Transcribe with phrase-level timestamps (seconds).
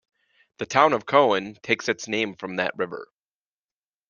[0.57, 3.07] The town of Coen takes its name from that river.